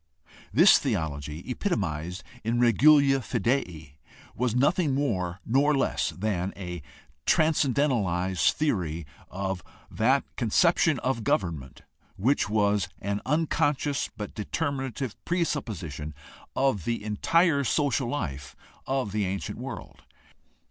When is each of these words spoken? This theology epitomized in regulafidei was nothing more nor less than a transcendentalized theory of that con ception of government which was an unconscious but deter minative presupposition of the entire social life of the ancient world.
This 0.51 0.79
theology 0.79 1.47
epitomized 1.47 2.23
in 2.43 2.57
regulafidei 2.59 3.97
was 4.33 4.55
nothing 4.55 4.95
more 4.95 5.39
nor 5.45 5.77
less 5.77 6.09
than 6.09 6.53
a 6.57 6.81
transcendentalized 7.27 8.51
theory 8.53 9.05
of 9.29 9.61
that 9.91 10.23
con 10.37 10.49
ception 10.49 10.97
of 10.97 11.23
government 11.23 11.83
which 12.15 12.49
was 12.49 12.89
an 12.99 13.21
unconscious 13.27 14.09
but 14.17 14.33
deter 14.33 14.71
minative 14.71 15.13
presupposition 15.23 16.15
of 16.55 16.83
the 16.85 17.03
entire 17.03 17.63
social 17.63 18.07
life 18.07 18.55
of 18.87 19.11
the 19.11 19.25
ancient 19.25 19.59
world. 19.59 20.01